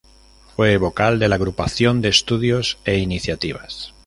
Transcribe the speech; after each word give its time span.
Fue 0.55 0.77
vocal 0.77 1.19
de 1.19 1.27
la 1.29 1.35
Agrupación 1.35 2.01
de 2.01 2.09
Estudios 2.09 2.79
e 2.85 2.97
Iniciativas. 2.97 3.93